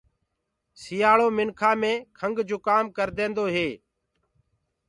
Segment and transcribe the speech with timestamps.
[0.81, 3.69] سيٚآݪو منکآ مي کنٚگ جُڪآم ڪرديندو هي۔